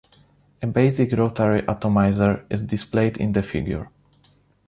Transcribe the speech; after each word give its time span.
A 0.63 0.65
basic 0.65 1.11
rotary 1.11 1.61
atomizer 1.67 2.43
is 2.49 2.63
displayed 2.63 3.17
in 3.17 3.33
the 3.33 3.43
figure. 3.43 3.91